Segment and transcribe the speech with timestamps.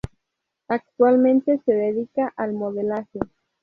[0.67, 3.19] Actualmente, se dedica al modelaje.